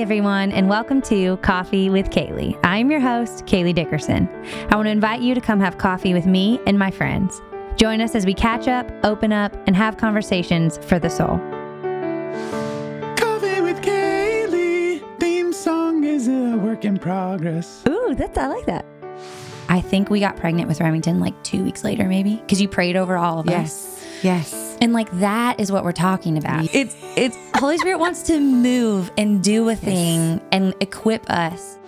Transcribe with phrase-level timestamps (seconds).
[0.00, 2.58] Hey everyone, and welcome to Coffee with Kaylee.
[2.64, 4.30] I'm your host, Kaylee Dickerson.
[4.70, 7.42] I want to invite you to come have coffee with me and my friends.
[7.76, 11.36] Join us as we catch up, open up, and have conversations for the soul.
[13.14, 15.02] Coffee with Kaylee.
[15.20, 17.82] Theme song is a work in progress.
[17.86, 18.86] Ooh, that's I like that.
[19.68, 22.96] I think we got pregnant with Remington like two weeks later, maybe, because you prayed
[22.96, 23.52] over all of us.
[23.52, 24.06] Yes.
[24.22, 24.69] Yes.
[24.80, 26.74] And like that is what we're talking about.
[26.74, 31.78] It's it's Holy Spirit wants to move and do a thing and equip us.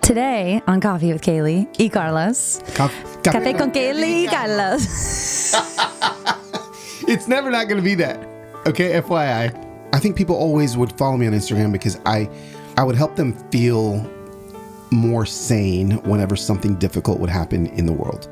[0.00, 2.60] Today on Coffee with Kaylee y Carlos.
[3.22, 5.52] Café con Kaylee y Carlos.
[7.08, 8.16] It's never not going to be that.
[8.66, 9.52] Okay, FYI.
[9.92, 12.30] I think people always would follow me on Instagram because I
[12.76, 14.08] I would help them feel
[14.90, 18.28] more sane whenever something difficult would happen in the world.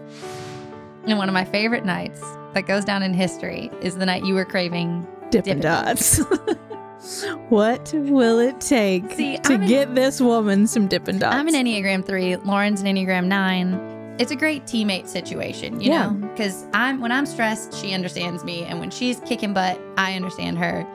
[1.06, 2.22] And one of my favorite nights
[2.54, 6.18] that goes down in history is the night you were craving Dippin' Dippin' Dots.
[7.48, 11.34] what will it take See, to an- get this woman some Dippin' Dots?
[11.34, 14.16] I'm an Enneagram 3, Lauren's an Enneagram 9.
[14.18, 16.06] It's a great teammate situation, you Yeah.
[16.10, 20.14] know, because I'm when I'm stressed, she understands me, and when she's kicking butt, I
[20.14, 20.86] understand her.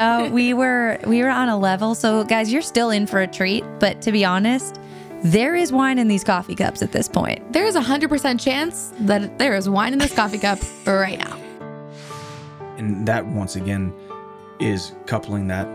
[0.00, 1.94] Oh, we were we were on a level.
[1.94, 4.80] So guys, you're still in for a treat, but to be honest,
[5.24, 7.52] there is wine in these coffee cups at this point.
[7.52, 11.36] There is a 100% chance that there is wine in this coffee cup right now.
[12.76, 13.92] And that once again
[14.60, 15.68] is coupling that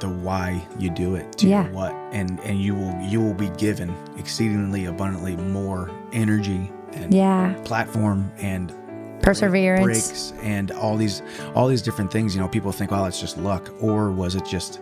[0.00, 1.68] the why you do it to Yeah.
[1.70, 7.54] what and and you will you will be given exceedingly abundantly more energy and Yeah.
[7.64, 8.74] platform and
[9.22, 9.82] Perseverance.
[9.84, 11.22] breaks and all these
[11.54, 14.44] all these different things you know people think oh it's just luck or was it
[14.44, 14.80] just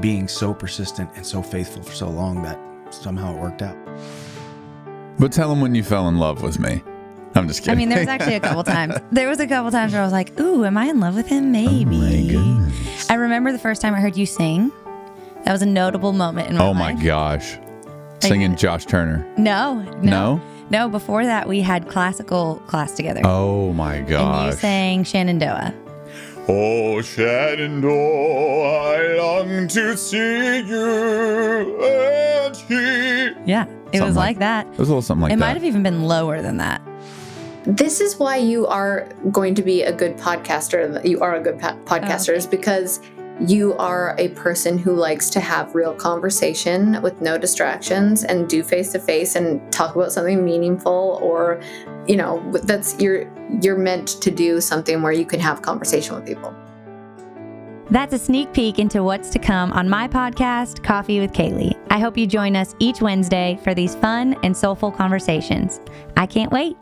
[0.00, 2.58] being so persistent and so faithful for so long that
[3.02, 3.76] somehow it worked out
[5.18, 6.82] But tell them when you fell in love with me.
[7.36, 7.72] I'm just kidding.
[7.72, 8.94] I mean, there was actually a couple times.
[9.10, 11.26] There was a couple times where I was like, "Ooh, am I in love with
[11.26, 11.50] him?
[11.50, 12.72] Maybe." Oh my.
[13.10, 14.70] I remember the first time I heard you sing.
[15.44, 16.96] That was a notable moment in my Oh life.
[16.96, 17.58] my gosh.
[18.20, 19.26] Singing Josh Turner.
[19.36, 20.40] No, no, No?
[20.70, 20.88] no.
[20.88, 24.10] Before that, we had classical class together, Oh my gosh.
[24.12, 24.60] and you gosh.
[24.60, 25.74] sang Shenandoah.
[26.48, 32.23] Oh, Shenandoah, I long to see you and he.
[32.68, 34.66] Yeah, it Something was like- like that.
[34.66, 35.44] It was a little something like it that.
[35.44, 36.80] It might have even been lower than that.
[37.66, 41.02] This is why you are going to be a good podcaster.
[41.04, 43.00] You are a good po- oh, podcaster is because
[43.40, 48.62] you are a person who likes to have real conversation with no distractions and do
[48.62, 51.60] face to face and talk about something meaningful or
[52.06, 53.28] you know that's you're
[53.60, 56.54] you're meant to do something where you can have conversation with people.
[57.90, 61.78] That's a sneak peek into what's to come on my podcast, Coffee with Kaylee.
[61.90, 65.80] I hope you join us each Wednesday for these fun and soulful conversations.
[66.16, 66.76] I can't wait.